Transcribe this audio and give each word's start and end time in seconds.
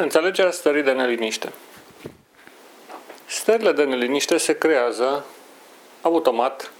Înțelegerea 0.00 0.50
stării 0.50 0.82
de 0.82 0.92
neliniște. 0.92 1.52
Stările 3.26 3.72
de 3.72 3.84
neliniște 3.84 4.36
se 4.36 4.58
creează 4.58 5.24
automat 6.02 6.70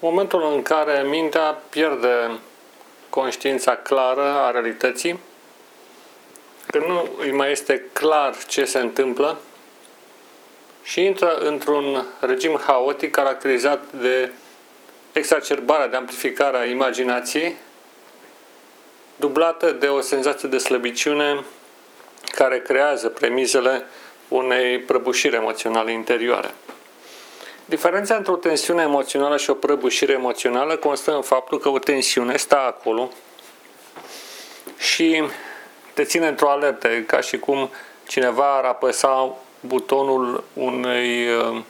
în 0.00 0.08
momentul 0.08 0.52
în 0.52 0.62
care 0.62 1.02
mintea 1.02 1.62
pierde 1.68 2.38
conștiința 3.10 3.76
clară 3.76 4.22
a 4.22 4.50
realității, 4.50 5.18
când 6.66 6.84
nu 6.84 7.08
îi 7.18 7.32
mai 7.32 7.50
este 7.50 7.84
clar 7.92 8.44
ce 8.46 8.64
se 8.64 8.78
întâmplă 8.78 9.38
și 10.82 11.04
intră 11.04 11.38
într-un 11.38 12.06
regim 12.20 12.60
haotic 12.66 13.10
caracterizat 13.10 13.92
de 13.92 14.32
exacerbarea, 15.12 15.88
de 15.88 15.96
amplificarea 15.96 16.64
imaginației, 16.64 17.56
dublată 19.16 19.72
de 19.72 19.86
o 19.86 20.00
senzație 20.00 20.48
de 20.48 20.58
slăbiciune 20.58 21.44
care 22.42 22.60
creează 22.60 23.08
premizele 23.08 23.84
unei 24.28 24.78
prăbușiri 24.78 25.36
emoționale 25.36 25.92
interioare. 25.92 26.54
Diferența 27.64 28.14
între 28.16 28.32
o 28.32 28.36
tensiune 28.36 28.82
emoțională 28.82 29.36
și 29.36 29.50
o 29.50 29.54
prăbușire 29.54 30.12
emoțională 30.12 30.76
constă 30.76 31.14
în 31.14 31.22
faptul 31.22 31.58
că 31.58 31.68
o 31.68 31.78
tensiune 31.78 32.36
stă 32.36 32.58
acolo 32.58 33.10
și 34.78 35.22
te 35.94 36.04
ține 36.04 36.26
într-o 36.26 36.50
alertă, 36.50 36.88
ca 36.88 37.20
și 37.20 37.38
cum 37.38 37.70
cineva 38.06 38.56
ar 38.56 38.64
apăsa 38.64 39.36
butonul 39.60 40.44
unui, 40.52 41.28
uh, 41.34 41.62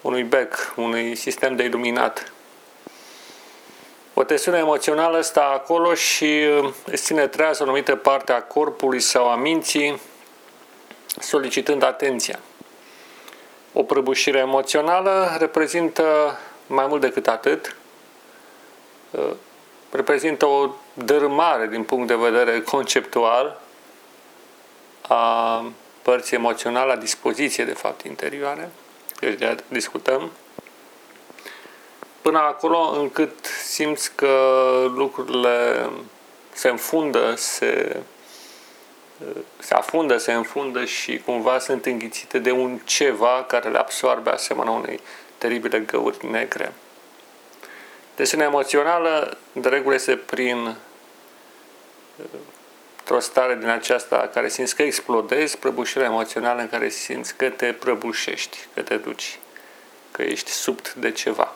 unui 0.00 0.22
bec, 0.22 0.72
unui 0.76 1.14
sistem 1.14 1.56
de 1.56 1.64
iluminat. 1.64 2.32
O 4.20 4.24
tensiune 4.24 4.58
emoțională 4.58 5.20
stă 5.20 5.42
acolo 5.42 5.94
și 5.94 6.24
uh, 6.24 6.72
îți 6.84 7.02
ține 7.02 7.26
trează 7.26 7.62
o 7.62 7.64
anumită 7.64 7.96
parte 7.96 8.32
a 8.32 8.42
corpului 8.42 9.00
sau 9.00 9.28
a 9.30 9.36
minții, 9.36 10.00
solicitând 11.18 11.82
atenția. 11.82 12.38
O 13.72 13.82
prăbușire 13.82 14.38
emoțională 14.38 15.36
reprezintă 15.38 16.38
mai 16.66 16.86
mult 16.86 17.00
decât 17.00 17.28
atât, 17.28 17.76
uh, 19.10 19.30
reprezintă 19.90 20.46
o 20.46 20.70
dărâmare 20.94 21.66
din 21.66 21.82
punct 21.82 22.06
de 22.06 22.14
vedere 22.14 22.60
conceptual 22.60 23.60
a 25.08 25.64
părții 26.02 26.36
emoționale, 26.36 26.92
a 26.92 26.96
dispoziției, 26.96 27.66
de 27.66 27.72
fapt, 27.72 28.02
interioare. 28.02 28.70
Deci 29.20 29.38
de 29.38 29.56
discutăm 29.68 30.30
până 32.22 32.38
acolo 32.38 32.78
încât 32.78 33.44
simți 33.64 34.14
că 34.14 34.34
lucrurile 34.94 35.88
se 36.52 36.68
înfundă, 36.68 37.34
se, 37.36 37.96
se 39.58 39.74
afundă, 39.74 40.16
se 40.16 40.32
înfundă 40.32 40.84
și 40.84 41.22
cumva 41.24 41.58
sunt 41.58 41.86
înghițite 41.86 42.38
de 42.38 42.50
un 42.50 42.78
ceva 42.84 43.44
care 43.48 43.68
le 43.68 43.78
absorbe 43.78 44.30
asemenea 44.30 44.72
unei 44.72 45.00
teribile 45.38 45.78
găuri 45.78 46.26
negre. 46.26 46.72
Tensiunea 48.14 48.46
emoțională, 48.46 49.36
de 49.52 49.68
regulă, 49.68 49.94
este 49.94 50.16
prin 50.16 50.76
o 53.08 53.18
stare 53.18 53.54
din 53.54 53.68
aceasta 53.68 54.30
care 54.32 54.48
simți 54.48 54.74
că 54.74 54.82
explodezi, 54.82 55.58
prăbușirea 55.58 56.06
emoțională 56.06 56.60
în 56.60 56.68
care 56.68 56.88
simți 56.88 57.36
că 57.36 57.48
te 57.48 57.72
prăbușești, 57.72 58.58
că 58.74 58.82
te 58.82 58.96
duci, 58.96 59.38
că 60.10 60.22
ești 60.22 60.50
subt 60.50 60.94
de 60.94 61.12
ceva. 61.12 61.54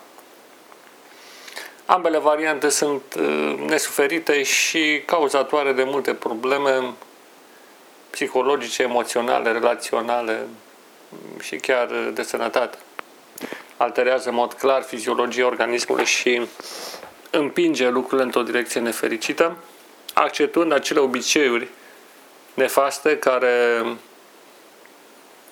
Ambele 1.86 2.18
variante 2.18 2.68
sunt 2.68 3.02
uh, 3.18 3.54
nesuferite 3.66 4.42
și 4.42 5.02
cauzatoare 5.06 5.72
de 5.72 5.84
multe 5.84 6.14
probleme 6.14 6.92
psihologice, 8.10 8.82
emoționale, 8.82 9.52
relaționale 9.52 10.46
și 11.42 11.56
chiar 11.56 11.86
de 12.12 12.22
sănătate. 12.22 12.78
Alterează 13.76 14.28
în 14.28 14.34
mod 14.34 14.52
clar 14.52 14.82
fiziologia 14.82 15.46
organismului 15.46 16.04
și 16.04 16.46
împinge 17.30 17.88
lucrurile 17.88 18.22
într-o 18.22 18.42
direcție 18.42 18.80
nefericită, 18.80 19.56
acceptând 20.14 20.72
acele 20.72 21.00
obiceiuri 21.00 21.68
nefaste 22.54 23.18
care 23.18 23.84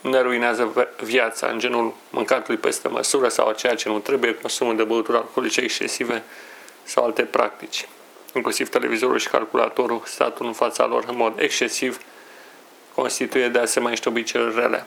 ne 0.03 0.21
ruinează 0.21 0.89
viața 1.03 1.47
în 1.47 1.59
genul 1.59 1.95
mâncatului 2.11 2.61
peste 2.61 2.89
măsură 2.89 3.29
sau 3.29 3.49
a 3.49 3.53
ceea 3.53 3.75
ce 3.75 3.89
nu 3.89 3.99
trebuie, 3.99 4.35
consumul 4.35 4.77
de 4.77 4.83
băuturi 4.83 5.17
alcoolice 5.17 5.61
excesive 5.61 6.23
sau 6.83 7.05
alte 7.05 7.23
practici. 7.23 7.89
Inclusiv 8.35 8.69
televizorul 8.69 9.19
și 9.19 9.29
calculatorul, 9.29 10.03
statul 10.05 10.47
în 10.47 10.53
fața 10.53 10.87
lor 10.87 11.05
în 11.09 11.17
mod 11.17 11.39
excesiv, 11.39 12.01
constituie 12.95 13.49
de 13.49 13.59
asemenea 13.59 13.91
niște 13.91 14.09
obiceiuri 14.09 14.55
rele. 14.55 14.87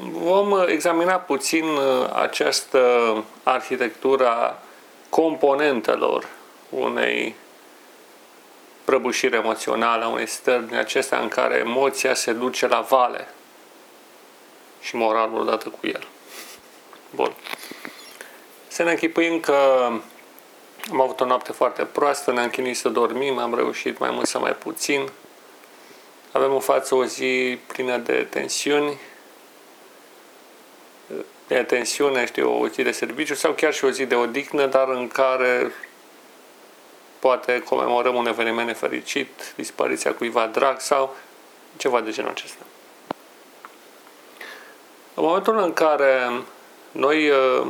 Vom 0.00 0.68
examina 0.68 1.14
puțin 1.14 1.64
uh, 1.64 2.08
această 2.12 2.80
arhitectură 3.42 4.28
a 4.28 4.62
componentelor 5.08 6.26
unei 6.68 7.34
prăbușire 8.84 9.36
emoțională, 9.36 10.06
unei 10.06 10.26
stări 10.26 10.66
din 10.66 10.76
acestea 10.76 11.18
în 11.18 11.28
care 11.28 11.54
emoția 11.54 12.14
se 12.14 12.32
duce 12.32 12.66
la 12.66 12.80
vale 12.80 13.28
și 14.80 14.96
moralul 14.96 15.40
odată 15.40 15.68
cu 15.68 15.86
el. 15.86 16.06
Bun. 17.10 17.32
Să 18.68 18.82
ne 18.82 18.90
închipuim 18.90 19.40
că 19.40 19.88
am 20.90 21.00
avut 21.00 21.20
o 21.20 21.24
noapte 21.24 21.52
foarte 21.52 21.84
proastă, 21.84 22.32
ne-am 22.32 22.50
chinuit 22.50 22.76
să 22.76 22.88
dormim, 22.88 23.38
am 23.38 23.54
reușit 23.54 23.98
mai 23.98 24.10
mult 24.10 24.26
sau 24.26 24.40
mai 24.40 24.52
puțin. 24.52 25.08
Avem 26.32 26.52
în 26.52 26.60
față 26.60 26.94
o 26.94 27.04
zi 27.04 27.58
plină 27.66 27.96
de 27.96 28.26
tensiuni, 28.30 28.98
de 31.46 31.62
tensiune, 31.62 32.26
știu, 32.26 32.60
o 32.60 32.68
zi 32.68 32.82
de 32.82 32.90
serviciu 32.90 33.34
sau 33.34 33.52
chiar 33.52 33.72
și 33.72 33.84
o 33.84 33.90
zi 33.90 34.06
de 34.06 34.14
odihnă, 34.14 34.66
dar 34.66 34.88
în 34.88 35.08
care 35.08 35.72
poate 37.22 37.62
comemorăm 37.62 38.14
un 38.14 38.26
eveniment 38.26 38.66
nefericit, 38.66 39.52
dispariția 39.56 40.14
cuiva 40.14 40.46
drag 40.46 40.80
sau 40.80 41.16
ceva 41.76 42.00
de 42.00 42.10
genul 42.10 42.30
acesta. 42.30 42.62
În 45.14 45.24
momentul 45.24 45.58
în 45.58 45.72
care 45.72 46.30
noi 46.92 47.30
uh, 47.30 47.66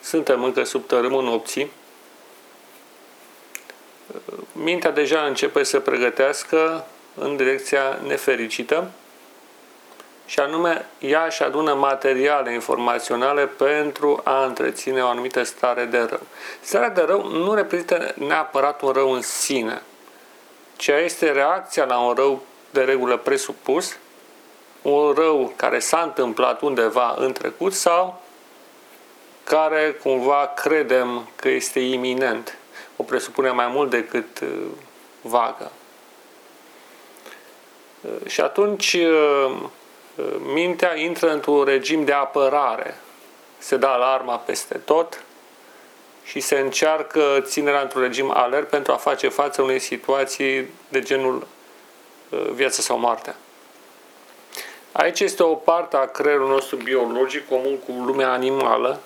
suntem 0.00 0.44
încă 0.44 0.64
sub 0.64 0.86
tărâmul 0.86 1.24
nopții, 1.24 1.70
uh, 4.14 4.38
mintea 4.52 4.90
deja 4.90 5.24
începe 5.24 5.62
să 5.62 5.80
pregătească 5.80 6.86
în 7.14 7.36
direcția 7.36 7.98
nefericită 8.06 8.90
și 10.32 10.40
anume 10.40 10.86
ea 10.98 11.24
își 11.24 11.42
adună 11.42 11.74
materiale 11.74 12.52
informaționale 12.52 13.46
pentru 13.46 14.20
a 14.24 14.44
întreține 14.44 15.02
o 15.02 15.06
anumită 15.06 15.42
stare 15.42 15.84
de 15.84 15.98
rău. 15.98 16.20
Starea 16.60 16.88
de 16.88 17.00
rău 17.00 17.26
nu 17.26 17.54
reprezintă 17.54 18.14
neapărat 18.14 18.82
un 18.82 18.90
rău 18.90 19.12
în 19.12 19.22
sine, 19.22 19.82
ci 20.76 20.88
este 20.88 21.30
reacția 21.30 21.84
la 21.84 21.98
un 21.98 22.14
rău 22.14 22.42
de 22.70 22.80
regulă 22.82 23.16
presupus, 23.16 23.96
un 24.82 25.12
rău 25.12 25.52
care 25.56 25.78
s-a 25.78 26.00
întâmplat 26.00 26.60
undeva 26.60 27.14
în 27.18 27.32
trecut 27.32 27.74
sau 27.74 28.22
care 29.44 29.98
cumva 30.02 30.52
credem 30.56 31.28
că 31.36 31.48
este 31.48 31.80
iminent. 31.80 32.58
O 32.96 33.02
presupune 33.02 33.50
mai 33.50 33.66
mult 33.66 33.90
decât 33.90 34.40
uh, 34.40 34.48
vagă. 35.20 35.70
Uh, 38.00 38.30
și 38.30 38.40
atunci 38.40 38.92
uh, 38.92 39.62
mintea 40.54 40.96
intră 40.96 41.32
într-un 41.32 41.64
regim 41.64 42.04
de 42.04 42.12
apărare. 42.12 42.96
Se 43.58 43.76
dă 43.76 43.86
alarma 43.86 44.36
peste 44.36 44.78
tot 44.78 45.24
și 46.24 46.40
se 46.40 46.58
încearcă 46.58 47.20
ținerea 47.40 47.80
într-un 47.80 48.02
regim 48.02 48.30
alert 48.30 48.68
pentru 48.68 48.92
a 48.92 48.96
face 48.96 49.28
față 49.28 49.62
unei 49.62 49.78
situații 49.78 50.68
de 50.88 51.00
genul 51.00 51.46
uh, 52.28 52.50
viață 52.52 52.80
sau 52.80 52.98
moarte. 52.98 53.34
Aici 54.92 55.20
este 55.20 55.42
o 55.42 55.54
parte 55.54 55.96
a 55.96 56.06
creierului 56.06 56.50
nostru 56.50 56.76
biologic 56.76 57.48
comun 57.48 57.78
cu 57.78 57.92
lumea 57.92 58.32
animală, 58.32 59.00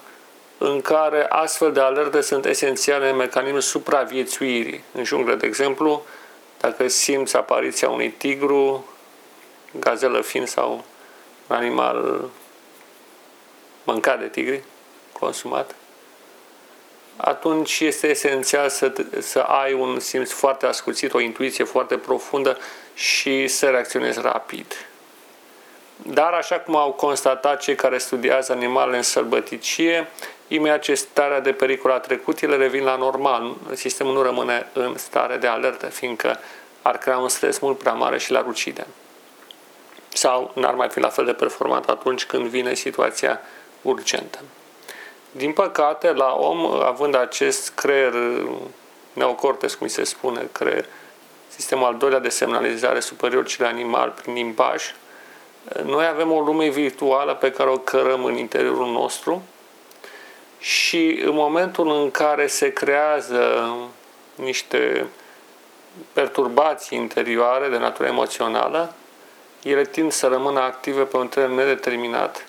în 0.58 0.80
care 0.80 1.26
astfel 1.28 1.72
de 1.72 1.80
alerte 1.80 2.20
sunt 2.20 2.44
esențiale 2.44 3.10
în 3.10 3.16
mecanismul 3.16 3.60
supraviețuirii. 3.60 4.84
În 4.92 5.04
junglă, 5.04 5.34
de 5.34 5.46
exemplu, 5.46 6.04
dacă 6.60 6.88
simți 6.88 7.36
apariția 7.36 7.88
unui 7.88 8.10
tigru, 8.10 8.84
gazelă 9.80 10.20
fin 10.20 10.46
sau 10.46 10.84
un 11.48 11.56
animal 11.56 12.30
mâncat 13.84 14.18
de 14.20 14.26
tigri, 14.26 14.62
consumat, 15.12 15.74
atunci 17.16 17.80
este 17.80 18.08
esențial 18.08 18.68
să, 18.68 18.92
să 19.18 19.38
ai 19.38 19.72
un 19.72 19.98
simț 20.00 20.30
foarte 20.30 20.66
ascuțit, 20.66 21.14
o 21.14 21.20
intuiție 21.20 21.64
foarte 21.64 21.96
profundă 21.96 22.58
și 22.94 23.48
să 23.48 23.66
reacționezi 23.66 24.20
rapid. 24.20 24.86
Dar, 25.96 26.32
așa 26.32 26.58
cum 26.58 26.76
au 26.76 26.92
constatat 26.92 27.60
cei 27.60 27.74
care 27.74 27.98
studiază 27.98 28.52
animalele 28.52 28.96
în 28.96 29.02
sălbăticie, 29.02 30.08
imediat 30.48 30.80
ce 30.80 30.94
starea 30.94 31.40
de 31.40 31.52
pericol 31.52 31.90
a 31.90 31.98
trecut, 31.98 32.42
ele 32.42 32.56
revin 32.56 32.84
la 32.84 32.96
normal. 32.96 33.54
Sistemul 33.72 34.12
nu 34.12 34.22
rămâne 34.22 34.66
în 34.72 34.98
stare 34.98 35.36
de 35.36 35.46
alertă, 35.46 35.86
fiindcă 35.86 36.38
ar 36.82 36.98
crea 36.98 37.18
un 37.18 37.28
stres 37.28 37.58
mult 37.58 37.78
prea 37.78 37.92
mare 37.92 38.18
și 38.18 38.30
l-ar 38.30 38.46
ucide. 38.46 38.86
Sau 40.16 40.50
n-ar 40.54 40.74
mai 40.74 40.88
fi 40.88 41.00
la 41.00 41.08
fel 41.08 41.24
de 41.24 41.32
performant 41.32 41.88
atunci 41.88 42.24
când 42.24 42.46
vine 42.46 42.74
situația 42.74 43.40
urgentă. 43.82 44.38
Din 45.30 45.52
păcate, 45.52 46.12
la 46.12 46.34
om, 46.38 46.66
având 46.66 47.14
acest 47.14 47.72
creier 47.74 48.12
neocortex, 49.12 49.74
cum 49.74 49.86
se 49.86 50.04
spune, 50.04 50.48
creier, 50.52 50.84
sistemul 51.48 51.84
al 51.84 51.96
doilea 51.96 52.18
de 52.18 52.28
semnalizare 52.28 53.00
superior 53.00 53.46
cel 53.46 53.66
animal 53.66 54.10
prin 54.10 54.34
limbaj, 54.34 54.94
noi 55.84 56.06
avem 56.06 56.32
o 56.32 56.40
lume 56.40 56.68
virtuală 56.68 57.34
pe 57.34 57.50
care 57.50 57.70
o 57.70 57.78
cărăm 57.78 58.24
în 58.24 58.36
interiorul 58.36 58.90
nostru 58.90 59.42
și 60.58 61.20
în 61.24 61.34
momentul 61.34 61.90
în 61.90 62.10
care 62.10 62.46
se 62.46 62.72
creează 62.72 63.74
niște 64.34 65.06
perturbații 66.12 66.98
interioare 66.98 67.68
de 67.68 67.78
natură 67.78 68.08
emoțională, 68.08 68.94
ele 69.70 69.84
tind 69.84 70.12
să 70.12 70.26
rămână 70.26 70.60
active 70.60 71.02
pe 71.02 71.16
un 71.16 71.28
termen 71.28 71.56
nedeterminat, 71.56 72.46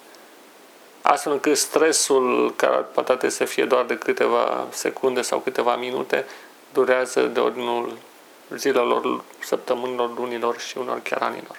astfel 1.02 1.32
încât 1.32 1.58
stresul, 1.58 2.54
care 2.56 2.86
poate 2.94 3.30
să 3.30 3.46
fie 3.46 3.66
doar 3.66 3.86
de 3.86 3.98
câteva 3.98 4.68
secunde 4.70 5.22
sau 5.22 5.40
câteva 5.40 5.76
minute, 5.76 6.26
durează 6.74 7.22
de 7.22 7.40
ordinul 7.40 7.98
zilelor, 8.56 9.24
săptămânilor, 9.40 10.18
lunilor 10.18 10.60
și 10.60 10.78
unor 10.78 11.00
chiar 11.04 11.22
anilor. 11.22 11.58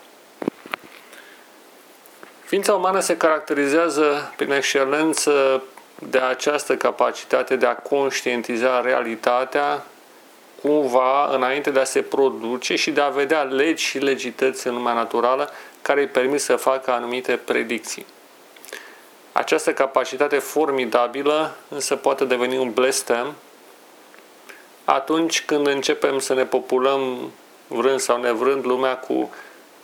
Ființa 2.45 2.75
umană 2.75 3.01
se 3.01 3.17
caracterizează 3.17 4.33
prin 4.37 4.51
excelență 4.51 5.63
de 5.99 6.19
această 6.19 6.77
capacitate 6.77 7.57
de 7.57 7.67
a 7.67 7.77
conștientiza 7.77 8.81
realitatea 8.81 9.85
cumva 10.63 11.35
înainte 11.35 11.71
de 11.71 11.81
a 11.81 11.85
se 11.85 12.03
produce 12.03 12.77
și 12.77 12.91
de 12.91 13.01
a 13.01 13.09
vedea 13.09 13.43
legi 13.43 13.85
și 13.85 13.99
legități 13.99 14.67
în 14.67 14.75
lumea 14.75 14.93
naturală 14.93 15.51
care 15.83 16.01
îi 16.01 16.07
permit 16.07 16.41
să 16.41 16.57
facă 16.57 16.91
anumite 16.91 17.37
predicții. 17.37 18.07
Această 19.33 19.73
capacitate 19.73 20.39
formidabilă 20.39 21.57
însă 21.69 21.97
poate 21.97 22.25
deveni 22.25 22.59
un 22.59 22.73
blestem 22.73 23.35
atunci 24.85 25.45
când 25.45 25.67
începem 25.67 26.19
să 26.19 26.35
ne 26.35 26.45
populăm 26.45 27.31
vrând 27.67 28.01
sau 28.01 28.21
nevrând 28.21 28.65
lumea 28.65 28.97
cu 28.97 29.31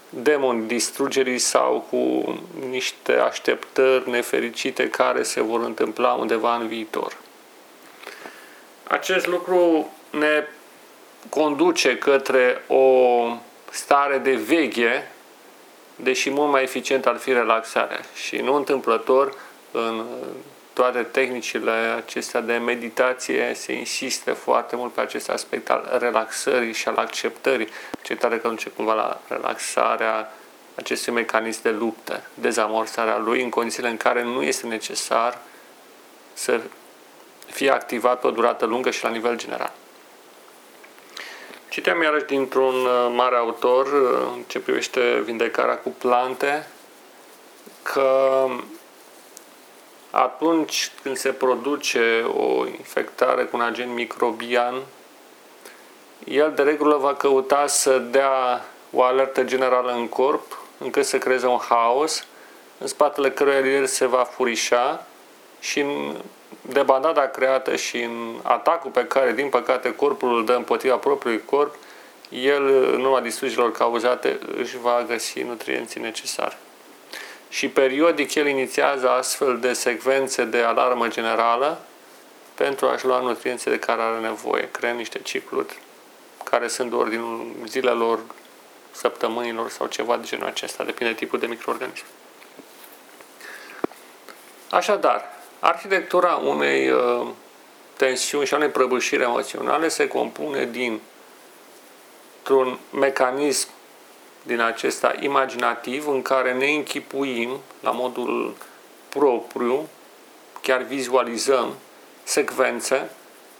demoni 0.08 0.66
distrugerii 0.66 1.38
sau 1.38 1.86
cu 1.90 2.34
niște 2.68 3.12
așteptări 3.12 4.10
nefericite 4.10 4.88
care 4.88 5.22
se 5.22 5.42
vor 5.42 5.60
întâmpla 5.60 6.12
undeva 6.12 6.54
în 6.54 6.66
viitor. 6.66 7.16
Acest 8.84 9.26
lucru 9.26 9.92
ne 10.10 10.46
conduce 11.28 11.98
către 11.98 12.62
o 12.66 13.26
stare 13.70 14.18
de 14.18 14.34
veche, 14.34 15.10
deși 15.96 16.30
mult 16.30 16.50
mai 16.50 16.62
eficient 16.62 17.06
ar 17.06 17.16
fi 17.16 17.32
relaxarea. 17.32 18.00
Și 18.14 18.36
nu 18.36 18.54
întâmplător, 18.54 19.34
în 19.70 20.04
toate 20.72 21.02
tehnicile 21.02 21.70
acestea 21.70 22.40
de 22.40 22.56
meditație 22.56 23.52
se 23.54 23.72
insistă 23.72 24.32
foarte 24.32 24.76
mult 24.76 24.92
pe 24.92 25.00
acest 25.00 25.30
aspect 25.30 25.70
al 25.70 25.96
relaxării 26.00 26.72
și 26.72 26.88
al 26.88 26.96
acceptării. 26.96 27.68
Ce 28.02 28.14
tare 28.14 28.38
că 28.38 28.48
duce 28.48 28.68
cumva 28.68 28.94
la 28.94 29.20
relaxarea 29.28 30.32
acestui 30.74 31.12
mecanism 31.12 31.62
de 31.62 31.70
luptă, 31.70 32.22
dezamorsarea 32.34 33.18
lui 33.18 33.42
în 33.42 33.48
condițiile 33.48 33.88
în 33.88 33.96
care 33.96 34.22
nu 34.22 34.42
este 34.42 34.66
necesar 34.66 35.38
să 36.32 36.60
fie 37.46 37.70
activat 37.70 38.20
pe 38.20 38.26
o 38.26 38.30
durată 38.30 38.64
lungă 38.64 38.90
și 38.90 39.04
la 39.04 39.10
nivel 39.10 39.36
general. 39.36 39.72
Citeam 41.74 42.02
iarăși 42.02 42.24
dintr-un 42.24 42.74
uh, 42.74 43.12
mare 43.14 43.36
autor 43.36 43.86
uh, 43.86 44.42
ce 44.46 44.58
privește 44.58 45.20
vindecarea 45.24 45.78
cu 45.78 45.88
plante 45.88 46.66
că 47.82 48.46
atunci 50.10 50.90
când 51.02 51.16
se 51.16 51.30
produce 51.30 52.24
o 52.36 52.66
infectare 52.66 53.44
cu 53.44 53.56
un 53.56 53.62
agent 53.62 53.94
microbian, 53.94 54.74
el 56.24 56.52
de 56.54 56.62
regulă 56.62 56.96
va 56.96 57.14
căuta 57.14 57.66
să 57.66 57.98
dea 57.98 58.64
o 58.92 59.02
alertă 59.02 59.44
generală 59.44 59.92
în 59.92 60.08
corp, 60.08 60.58
încât 60.78 61.04
să 61.04 61.18
creeze 61.18 61.46
un 61.46 61.58
haos, 61.68 62.26
în 62.78 62.86
spatele 62.86 63.30
căruia 63.30 63.58
el 63.58 63.86
se 63.86 64.06
va 64.06 64.24
furișa 64.24 65.06
și 65.60 65.80
în 65.80 66.14
debandada 66.68 67.26
creată 67.26 67.76
și 67.76 68.02
în 68.02 68.34
atacul 68.42 68.90
pe 68.90 69.06
care, 69.06 69.32
din 69.32 69.48
păcate, 69.48 69.94
corpul 69.94 70.36
îl 70.36 70.44
dă 70.44 70.52
împotriva 70.52 70.96
propriului 70.96 71.42
corp, 71.44 71.74
el, 72.28 72.66
în 72.66 73.04
urma 73.04 73.20
distrugerilor 73.20 73.72
cauzate, 73.72 74.38
își 74.56 74.78
va 74.78 75.04
găsi 75.08 75.42
nutrienții 75.42 76.00
necesari 76.00 76.56
și 77.54 77.68
periodic 77.68 78.34
el 78.34 78.46
inițiază 78.46 79.10
astfel 79.10 79.58
de 79.58 79.72
secvențe 79.72 80.44
de 80.44 80.58
alarmă 80.58 81.08
generală 81.08 81.80
pentru 82.54 82.86
a-și 82.86 83.04
lua 83.04 83.20
nutriențe 83.20 83.70
de 83.70 83.78
care 83.78 84.02
are 84.02 84.20
nevoie, 84.20 84.68
creând 84.70 84.98
niște 84.98 85.18
cicluri 85.18 85.78
care 86.44 86.68
sunt 86.68 86.90
doar 86.90 87.08
din 87.08 87.54
zilelor, 87.66 88.20
săptămânilor 88.90 89.70
sau 89.70 89.86
ceva 89.86 90.16
de 90.16 90.26
genul 90.26 90.46
acesta, 90.46 90.84
depinde 90.84 91.12
de 91.12 91.18
tipul 91.18 91.38
de 91.38 91.46
microorganism. 91.46 92.04
Așadar, 94.70 95.33
arhitectura 95.66 96.34
unei 96.34 96.90
uh, 96.90 97.26
tensiuni 97.96 98.46
și 98.46 98.54
a 98.54 98.56
unei 98.56 98.68
prăbușiri 98.68 99.22
emoționale 99.22 99.88
se 99.88 100.08
compune 100.08 100.64
din 100.64 101.00
un 102.50 102.78
mecanism 102.92 103.68
din 104.42 104.60
acesta 104.60 105.14
imaginativ 105.20 106.08
în 106.08 106.22
care 106.22 106.52
ne 106.52 106.66
închipuim 106.66 107.60
la 107.80 107.90
modul 107.90 108.56
propriu, 109.08 109.88
chiar 110.60 110.82
vizualizăm 110.82 111.74
secvențe 112.22 113.10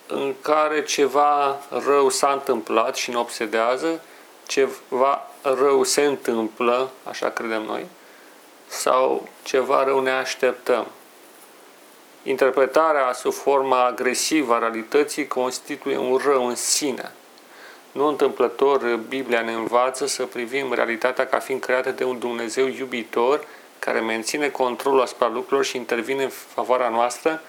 în 0.07 0.35
care 0.41 0.83
ceva 0.83 1.59
rău 1.87 2.09
s-a 2.09 2.33
întâmplat 2.33 2.97
și 2.97 3.11
ne 3.11 3.17
obsedează, 3.17 4.03
ceva 4.47 5.31
rău 5.43 5.83
se 5.83 6.03
întâmplă, 6.03 6.91
așa 7.05 7.31
credem 7.31 7.63
noi, 7.63 7.87
sau 8.67 9.29
ceva 9.43 9.85
rău 9.85 10.01
ne 10.01 10.11
așteptăm. 10.11 10.87
Interpretarea 12.25 13.13
sub 13.13 13.33
forma 13.33 13.85
agresivă 13.85 14.55
a 14.55 14.59
realității 14.59 15.27
constituie 15.27 15.99
un 15.99 16.21
rău 16.25 16.47
în 16.47 16.55
sine– 16.55 17.13
nu 17.95 18.07
întâmplător, 18.07 18.97
Biblia 19.09 19.41
ne 19.41 19.53
învață 19.53 20.07
să 20.07 20.27
privim 20.27 20.73
realitatea 20.73 21.27
ca 21.27 21.39
fiind 21.39 21.61
creată 21.61 21.91
de 21.91 22.05
un 22.05 22.19
Dumnezeu 22.19 22.67
iubitor 22.67 23.45
care 23.79 24.01
menține 24.01 24.49
controlul 24.49 25.01
asupra 25.01 25.27
lucrurilor 25.27 25.65
și 25.65 25.77
intervine 25.77 26.23
în 26.23 26.29
favoarea 26.29 26.89
noastră, 26.89 27.43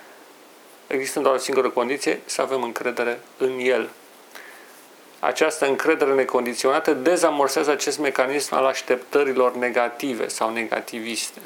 există 0.88 1.20
doar 1.20 1.36
o 1.36 1.38
singură 1.38 1.70
condiție, 1.70 2.22
să 2.26 2.42
avem 2.42 2.64
încredere 2.64 3.20
în 3.38 3.60
El. 3.60 3.90
Această 5.20 5.68
încredere 5.68 6.14
necondiționată 6.14 6.94
dezamorsează 6.94 7.72
acest 7.72 8.00
mecanism 8.00 8.56
al 8.56 8.66
așteptărilor 8.66 9.56
negative 9.56 10.28
sau 10.28 10.50
negativiste. 10.50 11.40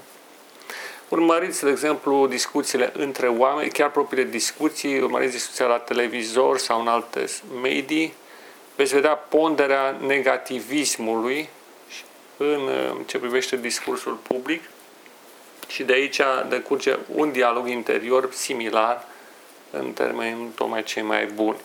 Urmăriți, 1.09 1.63
de 1.63 1.69
exemplu, 1.69 2.27
discuțiile 2.27 2.91
între 2.93 3.27
oameni, 3.27 3.69
chiar 3.69 3.91
propriile 3.91 4.29
discuții, 4.29 4.99
urmăriți 4.99 5.31
discuția 5.33 5.65
la 5.65 5.77
televizor 5.77 6.57
sau 6.57 6.81
în 6.81 6.87
alte 6.87 7.25
medii, 7.61 8.13
veți 8.75 8.93
vedea 8.93 9.15
ponderea 9.15 9.97
negativismului 10.05 11.49
în 12.37 12.69
ce 13.05 13.17
privește 13.17 13.55
discursul 13.57 14.13
public 14.13 14.61
și 15.67 15.83
de 15.83 15.93
aici 15.93 16.21
decurge 16.49 16.97
un 17.15 17.31
dialog 17.31 17.67
interior 17.67 18.29
similar 18.33 19.07
în 19.71 19.91
termeni 19.93 20.49
tocmai 20.55 20.83
cei 20.83 21.03
mai 21.03 21.25
buni. 21.25 21.57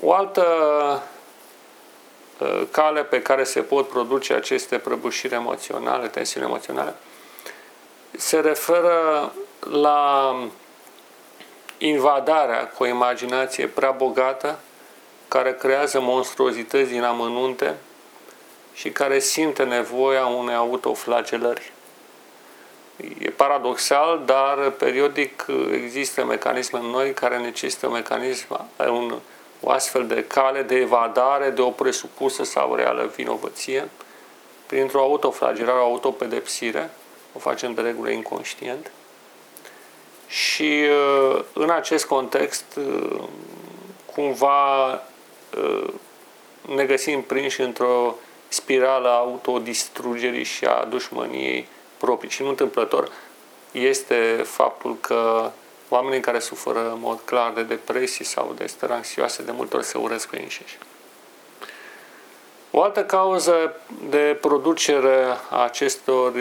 O 0.00 0.12
altă 0.12 0.44
ă, 2.40 2.64
cale 2.70 3.04
pe 3.04 3.22
care 3.22 3.44
se 3.44 3.60
pot 3.60 3.88
produce 3.88 4.32
aceste 4.34 4.78
prăbușiri 4.78 5.34
emoționale, 5.34 6.08
tensiuni 6.08 6.46
emoționale, 6.46 6.94
se 8.16 8.40
referă 8.40 9.32
la 9.70 10.34
invadarea 11.78 12.68
cu 12.68 12.82
o 12.82 12.86
imaginație 12.86 13.66
prea 13.66 13.90
bogată 13.90 14.58
care 15.28 15.54
creează 15.54 16.00
monstruozități 16.00 16.90
din 16.90 17.02
amănunte 17.02 17.76
și 18.74 18.90
care 18.90 19.18
simte 19.18 19.62
nevoia 19.62 20.26
unei 20.26 20.54
autoflagelări. 20.54 21.72
E 23.18 23.30
paradoxal, 23.30 24.22
dar 24.24 24.70
periodic 24.70 25.46
există 25.72 26.24
mecanisme 26.24 26.80
noi 26.80 27.12
care 27.14 27.38
necesită 27.38 27.88
mecanism, 27.88 28.66
un, 28.76 29.14
o 29.60 29.70
astfel 29.70 30.06
de 30.06 30.24
cale 30.24 30.62
de 30.62 30.74
evadare 30.74 31.50
de 31.50 31.60
o 31.60 31.70
presupusă 31.70 32.44
sau 32.44 32.74
reală 32.74 33.10
vinovăție 33.16 33.88
printr-o 34.66 35.00
autoflagelare, 35.00 35.78
o 35.78 35.82
autopedepsire, 35.82 36.90
o 37.32 37.38
facem 37.38 37.74
de 37.74 37.80
regulă 37.80 38.10
inconștient, 38.10 38.90
Și 40.30 40.84
în 41.52 41.70
acest 41.70 42.06
context, 42.06 42.78
cumva 44.14 45.02
ne 46.74 46.84
găsim 46.84 47.22
prinși 47.22 47.60
într-o 47.60 48.14
spirală 48.48 49.08
a 49.08 49.16
autodistrugerii 49.16 50.44
și 50.44 50.64
a 50.64 50.84
dușmăniei 50.84 51.68
proprii. 51.96 52.30
Și 52.30 52.42
nu 52.42 52.48
întâmplător 52.48 53.12
este 53.72 54.42
faptul 54.46 54.96
că 55.00 55.50
oamenii 55.88 56.20
care 56.20 56.38
suferă 56.38 56.90
în 56.92 57.00
mod 57.00 57.20
clar 57.24 57.52
de 57.52 57.62
depresii 57.62 58.24
sau 58.24 58.54
de 58.56 58.66
stări 58.66 58.92
anxioase 58.92 59.42
de 59.42 59.50
multe 59.50 59.76
ori 59.76 59.86
se 59.86 59.98
urăsc 59.98 60.28
pe 60.28 60.40
înșiși. 60.40 60.78
O 62.72 62.82
altă 62.82 63.04
cauză 63.04 63.74
de 64.08 64.38
producere 64.40 65.24
a 65.50 65.64
acestor 65.64 66.32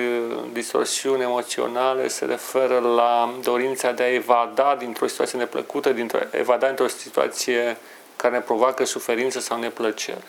distorsiuni 0.52 1.22
emoționale 1.22 2.08
se 2.08 2.26
referă 2.26 2.80
la 2.80 3.34
dorința 3.44 3.92
de 3.92 4.04
a 4.04 4.14
evada 4.14 4.76
dintr-o 4.76 5.08
situație 5.08 5.40
neplăcută, 5.40 5.92
dintr-o, 5.92 6.20
evada 6.32 6.66
dintr-o 6.66 6.88
situație 6.88 7.78
care 8.16 8.34
ne 8.34 8.42
provoacă 8.42 8.86
suferință 8.86 9.40
sau 9.40 9.60
neplăcere. 9.60 10.24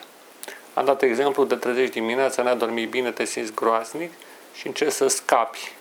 Am 0.75 0.85
dat 0.85 1.03
exemplu 1.03 1.45
de 1.45 1.55
trezești 1.55 1.93
dimineața, 1.93 2.43
n-a 2.43 2.55
dormit 2.55 2.91
bine, 2.91 3.11
te 3.11 3.25
simți 3.25 3.55
groaznic 3.55 4.13
și 4.55 4.67
încerci 4.67 4.93
să 4.93 5.09
scapi. 5.09 5.73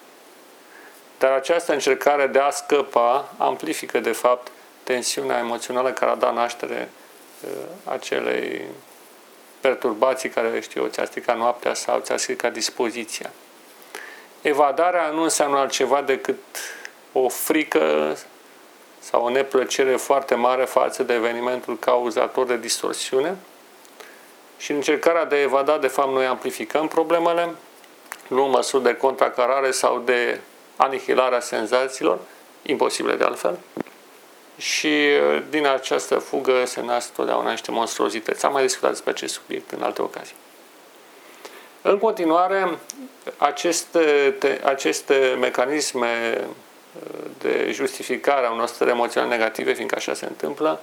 Dar 1.17 1.31
această 1.31 1.73
încercare 1.73 2.27
de 2.27 2.39
a 2.39 2.49
scăpa 2.49 3.33
amplifică, 3.37 3.99
de 3.99 4.11
fapt, 4.11 4.51
tensiunea 4.83 5.37
emoțională 5.37 5.91
care 5.91 6.11
a 6.11 6.15
dat 6.15 6.33
naștere 6.33 6.89
uh, 7.43 7.49
acelei 7.83 8.61
perturbații 9.61 10.29
care, 10.29 10.59
știu, 10.59 10.87
ți-a 10.87 11.05
stricat 11.05 11.37
noaptea 11.37 11.73
sau 11.73 11.99
ți-a 11.99 12.17
stricat 12.17 12.53
dispoziția. 12.53 13.29
Evadarea 14.41 15.09
nu 15.09 15.21
înseamnă 15.21 15.57
altceva 15.57 16.01
decât 16.01 16.37
o 17.11 17.29
frică 17.29 18.17
sau 18.99 19.23
o 19.23 19.29
neplăcere 19.29 19.95
foarte 19.95 20.35
mare 20.35 20.65
față 20.65 21.03
de 21.03 21.13
evenimentul 21.13 21.79
cauzator 21.79 22.45
de 22.45 22.57
distorsiune 22.57 23.35
și 24.57 24.71
în 24.71 24.77
încercarea 24.77 25.25
de 25.25 25.35
a 25.35 25.41
evada, 25.41 25.77
de 25.77 25.87
fapt, 25.87 26.11
noi 26.11 26.25
amplificăm 26.25 26.87
problemele, 26.87 27.49
luăm 28.27 28.49
măsuri 28.49 28.83
de 28.83 28.95
contracarare 28.95 29.71
sau 29.71 29.99
de 29.99 30.39
anihilarea 30.75 31.39
senzațiilor, 31.39 32.19
imposibile 32.61 33.15
de 33.15 33.23
altfel, 33.23 33.57
și 34.59 34.89
din 35.49 35.65
această 35.65 36.17
fugă 36.17 36.65
se 36.65 36.81
nasc 36.81 37.13
totdeauna 37.13 37.49
niște 37.49 37.71
monstruozități. 37.71 38.45
Am 38.45 38.51
mai 38.51 38.61
discutat 38.61 38.89
despre 38.89 39.11
acest 39.11 39.33
subiect 39.33 39.71
în 39.71 39.81
alte 39.81 40.01
ocazii. 40.01 40.35
În 41.81 41.97
continuare, 41.97 42.77
aceste, 43.37 44.35
aceste 44.63 45.37
mecanisme 45.39 46.41
de 47.37 47.71
justificare 47.71 48.45
a 48.45 48.51
unor 48.51 48.67
stări 48.67 48.89
emoționale 48.89 49.35
negative, 49.35 49.73
fiindcă 49.73 49.95
așa 49.95 50.13
se 50.13 50.25
întâmplă, 50.25 50.81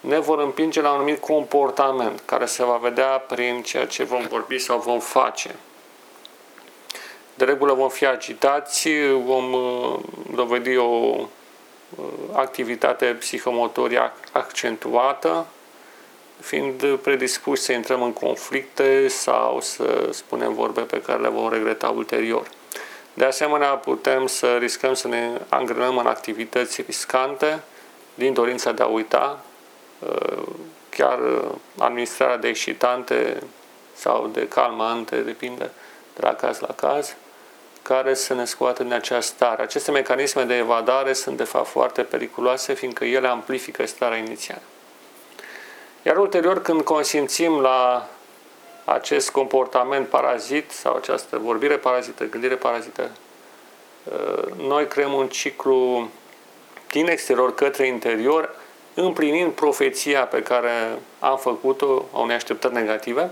ne 0.00 0.18
vor 0.18 0.38
împinge 0.38 0.80
la 0.80 0.88
un 0.88 0.94
anumit 0.94 1.20
comportament 1.20 2.22
care 2.24 2.46
se 2.46 2.64
va 2.64 2.76
vedea 2.76 3.06
prin 3.06 3.62
ceea 3.62 3.86
ce 3.86 4.04
vom 4.04 4.26
vorbi 4.28 4.58
sau 4.58 4.78
vom 4.78 5.00
face. 5.00 5.54
De 7.34 7.44
regulă 7.44 7.72
vom 7.72 7.88
fi 7.88 8.06
agitați, 8.06 8.88
vom 9.24 9.52
uh, 9.52 9.98
dovedi 10.34 10.76
o 10.76 10.84
uh, 10.84 11.26
activitate 12.32 13.06
psihomotorie 13.06 14.12
accentuată, 14.32 15.46
fiind 16.40 16.96
predispuși 16.96 17.62
să 17.62 17.72
intrăm 17.72 18.02
în 18.02 18.12
conflicte 18.12 19.08
sau 19.08 19.60
să 19.60 20.08
spunem 20.10 20.54
vorbe 20.54 20.80
pe 20.80 21.02
care 21.02 21.20
le 21.20 21.28
vom 21.28 21.50
regreta 21.50 21.88
ulterior. 21.88 22.46
De 23.14 23.24
asemenea, 23.24 23.68
putem 23.68 24.26
să 24.26 24.56
riscăm 24.56 24.94
să 24.94 25.08
ne 25.08 25.40
angrenăm 25.48 25.96
în 25.96 26.06
activități 26.06 26.82
riscante 26.82 27.62
din 28.14 28.32
dorința 28.32 28.72
de 28.72 28.82
a 28.82 28.86
uita, 28.86 29.40
uh, 29.98 30.42
chiar 30.88 31.18
administrarea 31.78 32.36
de 32.36 32.48
excitante 32.48 33.42
sau 33.94 34.26
de 34.26 34.48
calmante, 34.48 35.16
depinde 35.16 35.70
de 36.14 36.20
la 36.20 36.34
caz 36.34 36.58
la 36.58 36.74
caz, 36.74 37.16
care 37.86 38.14
să 38.14 38.34
ne 38.34 38.44
scoată 38.44 38.82
din 38.82 38.92
această 38.92 39.34
stare. 39.34 39.62
Aceste 39.62 39.90
mecanisme 39.90 40.42
de 40.42 40.56
evadare 40.56 41.12
sunt 41.12 41.36
de 41.36 41.44
fapt 41.44 41.68
foarte 41.68 42.02
periculoase, 42.02 42.74
fiindcă 42.74 43.04
ele 43.04 43.28
amplifică 43.28 43.86
starea 43.86 44.18
inițială. 44.18 44.62
Iar 46.02 46.16
ulterior, 46.16 46.62
când 46.62 46.80
consimțim 46.82 47.60
la 47.60 48.08
acest 48.84 49.30
comportament 49.30 50.08
parazit 50.08 50.70
sau 50.70 50.96
această 50.96 51.38
vorbire 51.38 51.76
parazită, 51.76 52.24
gândire 52.24 52.54
parazită, 52.54 53.10
uh, 54.04 54.52
noi 54.56 54.86
creăm 54.86 55.12
un 55.12 55.28
ciclu 55.28 56.08
din 56.90 57.08
exterior 57.08 57.54
către 57.54 57.86
interior, 57.86 58.54
împlinind 58.94 59.52
profeția 59.52 60.24
pe 60.24 60.42
care 60.42 60.98
am 61.18 61.38
făcut-o 61.38 62.04
a 62.12 62.18
unei 62.18 62.36
așteptări 62.36 62.74
negative 62.74 63.30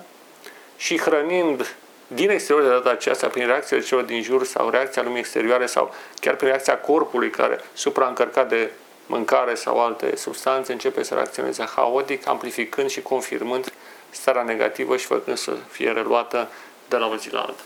și 0.76 0.98
hrănind 0.98 1.76
din 2.06 2.30
exterior 2.30 2.64
de 2.64 2.70
data 2.70 2.90
aceasta, 2.90 3.26
prin 3.26 3.46
reacțiile 3.46 3.82
celor 3.82 4.04
din 4.04 4.22
jur 4.22 4.44
sau 4.44 4.70
reacția 4.70 5.02
lumii 5.02 5.18
exterioare 5.18 5.66
sau 5.66 5.94
chiar 6.20 6.34
prin 6.34 6.48
reacția 6.48 6.78
corpului 6.78 7.30
care, 7.30 7.60
supraîncărcat 7.72 8.48
de 8.48 8.70
mâncare 9.06 9.54
sau 9.54 9.84
alte 9.84 10.16
substanțe, 10.16 10.72
începe 10.72 11.02
să 11.02 11.14
reacționeze 11.14 11.64
haotic, 11.74 12.26
amplificând 12.26 12.90
și 12.90 13.02
confirmând 13.02 13.72
starea 14.10 14.42
negativă 14.42 14.96
și 14.96 15.06
făcând 15.06 15.36
să 15.36 15.52
fie 15.70 15.90
reluată 15.90 16.48
de 16.88 16.96
la 16.96 17.06
o 17.06 17.16
zi 17.16 17.32
la 17.32 17.40
alta. 17.40 17.62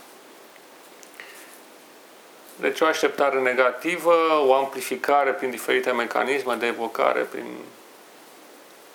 Deci 2.60 2.80
o 2.80 2.86
așteptare 2.86 3.40
negativă, 3.40 4.14
o 4.46 4.54
amplificare 4.54 5.30
prin 5.30 5.50
diferite 5.50 5.90
mecanisme 5.90 6.54
de 6.54 6.66
evocare, 6.66 7.20
prin 7.20 7.46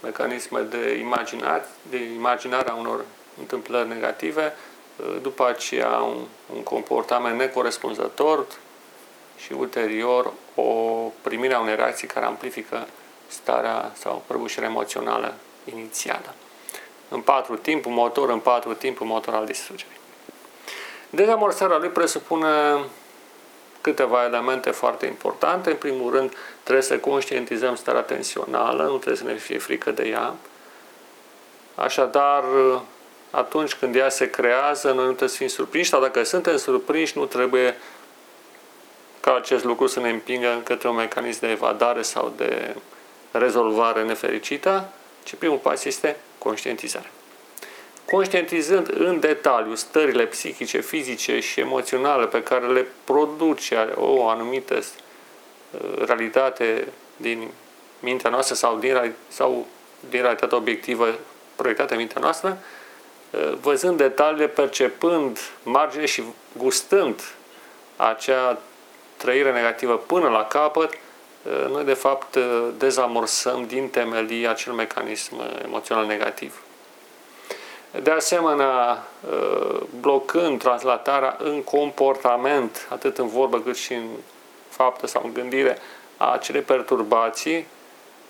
mecanisme 0.01 0.59
de 0.59 0.97
imaginare, 0.97 1.65
de 1.89 1.97
imaginare 1.97 2.69
a 2.69 2.73
unor 2.73 3.05
întâmplări 3.39 3.87
negative, 3.87 4.53
după 5.21 5.47
aceea 5.47 5.89
un, 5.89 6.17
un 6.55 6.63
comportament 6.63 7.37
necorespunzător 7.37 8.45
și 9.37 9.53
ulterior 9.53 10.33
o 10.55 10.63
primire 11.21 11.53
a 11.53 11.59
unei 11.59 11.75
reacții 11.75 12.07
care 12.07 12.25
amplifică 12.25 12.87
starea 13.27 13.91
sau 13.93 14.23
prăbușirea 14.27 14.69
emoțională 14.69 15.33
inițială. 15.73 16.33
În 17.09 17.21
patru 17.21 17.55
timp, 17.55 17.85
un 17.85 17.93
motor, 17.93 18.29
în 18.29 18.39
patru 18.39 18.73
timp, 18.73 18.99
un 19.01 19.07
motor 19.07 19.33
al 19.33 19.45
distrugerii. 19.45 19.97
Dezamorsarea 21.09 21.77
lui 21.77 21.89
presupune 21.89 22.49
câteva 23.81 24.23
elemente 24.23 24.71
foarte 24.71 25.05
importante. 25.05 25.69
În 25.69 25.75
primul 25.75 26.11
rând, 26.11 26.33
trebuie 26.63 26.83
să 26.83 26.97
conștientizăm 26.97 27.75
starea 27.75 28.01
tensională, 28.01 28.83
nu 28.83 28.97
trebuie 28.97 29.15
să 29.15 29.23
ne 29.23 29.35
fie 29.35 29.57
frică 29.57 29.91
de 29.91 30.07
ea. 30.07 30.33
Așadar, 31.75 32.43
atunci 33.35 33.73
când 33.73 33.95
ea 33.95 34.09
se 34.09 34.29
creează, 34.29 34.87
noi 34.87 35.03
nu 35.03 35.09
trebuie 35.09 35.29
să 35.29 35.35
fim 35.35 35.47
surprinși 35.47 35.89
sau 35.89 36.01
dacă 36.01 36.23
suntem 36.23 36.57
surprinși, 36.57 37.17
nu 37.17 37.25
trebuie 37.25 37.77
ca 39.19 39.35
acest 39.35 39.63
lucru 39.63 39.87
să 39.87 39.99
ne 39.99 40.09
împingă 40.09 40.61
către 40.63 40.89
un 40.89 40.95
mecanism 40.95 41.39
de 41.39 41.49
evadare 41.49 42.01
sau 42.01 42.33
de 42.37 42.75
rezolvare 43.31 44.03
nefericită, 44.03 44.89
ci 45.23 45.35
primul 45.35 45.57
pas 45.57 45.83
este 45.83 46.15
conștientizarea. 46.37 47.09
Conștientizând 48.05 48.93
în 48.97 49.19
detaliu 49.19 49.75
stările 49.75 50.25
psihice, 50.25 50.79
fizice 50.79 51.39
și 51.39 51.59
emoționale 51.59 52.25
pe 52.25 52.43
care 52.43 52.67
le 52.67 52.87
produce 53.03 53.93
o 53.95 54.27
anumită 54.27 54.75
uh, 54.75 56.05
realitate 56.05 56.87
din 57.17 57.49
mintea 57.99 58.29
noastră 58.29 58.55
sau 58.55 58.77
din, 58.77 59.13
sau 59.27 59.67
din 60.09 60.21
realitatea 60.21 60.57
obiectivă 60.57 61.15
proiectată 61.55 61.93
în 61.93 61.99
mintea 61.99 62.21
noastră, 62.21 62.57
văzând 63.61 63.97
detaliile, 63.97 64.47
percepând 64.47 65.39
margine 65.63 66.05
și 66.05 66.23
gustând 66.57 67.21
acea 67.95 68.57
trăire 69.17 69.51
negativă 69.51 69.97
până 69.97 70.29
la 70.29 70.45
capăt, 70.45 70.93
noi 71.69 71.83
de 71.83 71.93
fapt 71.93 72.37
dezamorsăm 72.77 73.65
din 73.67 73.89
temelie 73.89 74.47
acel 74.47 74.73
mecanism 74.73 75.35
emoțional 75.63 76.05
negativ. 76.05 76.61
De 78.01 78.11
asemenea, 78.11 79.03
blocând 79.99 80.59
translatarea 80.59 81.37
în 81.39 81.63
comportament, 81.63 82.87
atât 82.89 83.17
în 83.17 83.27
vorbă 83.27 83.59
cât 83.59 83.75
și 83.75 83.93
în 83.93 84.07
faptă 84.69 85.07
sau 85.07 85.21
în 85.25 85.33
gândire, 85.33 85.77
a 86.17 86.31
acelei 86.33 86.61
perturbații, 86.61 87.67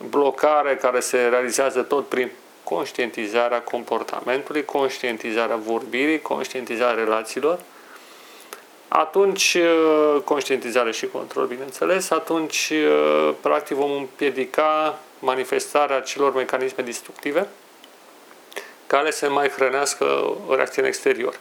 blocare 0.09 0.75
care 0.75 0.99
se 0.99 1.27
realizează 1.27 1.81
tot 1.81 2.07
prin 2.07 2.31
conștientizarea 2.73 3.61
comportamentului, 3.61 4.65
conștientizarea 4.65 5.55
vorbirii, 5.55 6.21
conștientizarea 6.21 7.03
relațiilor, 7.03 7.59
atunci, 8.87 9.53
uh, 9.53 10.21
conștientizare 10.23 10.91
și 10.91 11.07
control, 11.07 11.45
bineînțeles, 11.45 12.09
atunci, 12.09 12.71
uh, 12.73 13.33
practic, 13.41 13.75
vom 13.75 13.91
împiedica 13.91 14.99
manifestarea 15.19 15.99
celor 15.99 16.33
mecanisme 16.33 16.83
destructive 16.83 17.47
care 18.87 19.09
se 19.09 19.27
mai 19.27 19.49
hrănească 19.49 20.05
o 20.47 20.55
reacție 20.55 20.81
în 20.81 20.87
exterior. 20.87 21.39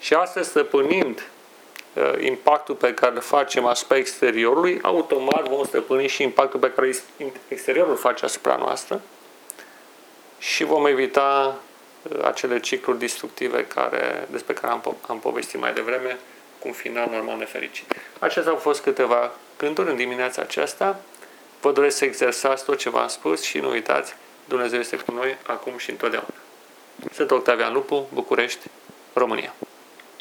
Și 0.00 0.14
astăzi, 0.14 0.48
stăpânind 0.48 1.28
uh, 1.94 2.24
impactul 2.24 2.74
pe 2.74 2.94
care 2.94 3.14
îl 3.14 3.20
facem 3.20 3.64
asupra 3.64 3.96
exteriorului, 3.96 4.78
automat 4.82 5.48
vom 5.48 5.64
stăpâni 5.64 6.08
și 6.08 6.22
impactul 6.22 6.60
pe 6.60 6.72
care 6.72 6.94
exteriorul 7.48 7.90
îl 7.90 7.96
face 7.98 8.24
asupra 8.24 8.56
noastră 8.56 9.00
și 10.42 10.64
vom 10.64 10.86
evita 10.86 11.58
uh, 12.02 12.24
acele 12.24 12.60
cicluri 12.60 12.98
destructive 12.98 13.66
care, 13.66 14.28
despre 14.30 14.54
care 14.54 14.72
am, 14.72 14.96
am 15.06 15.18
povestit 15.18 15.60
mai 15.60 15.72
devreme, 15.72 16.18
cu 16.58 16.68
un 16.68 16.74
final 16.74 17.08
normal 17.10 17.36
nefericit. 17.36 17.94
Acestea 18.18 18.52
au 18.52 18.58
fost 18.58 18.82
câteva 18.82 19.32
gânduri 19.58 19.90
în 19.90 19.96
dimineața 19.96 20.42
aceasta. 20.42 21.00
Vă 21.60 21.72
doresc 21.72 21.96
să 21.96 22.04
exersați 22.04 22.64
tot 22.64 22.78
ce 22.78 22.90
v-am 22.90 23.08
spus 23.08 23.42
și 23.42 23.58
nu 23.58 23.70
uitați, 23.70 24.14
Dumnezeu 24.44 24.78
este 24.78 24.96
cu 24.96 25.12
noi 25.12 25.36
acum 25.46 25.78
și 25.78 25.90
întotdeauna. 25.90 26.34
Sunt 27.12 27.30
Octavian 27.30 27.72
Lupu, 27.72 28.08
București, 28.12 28.66
România. 29.12 29.54